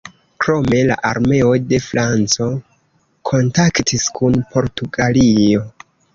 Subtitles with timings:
[0.43, 2.47] Krome la armeo de Franco
[3.33, 5.65] kontaktis kun Portugalio.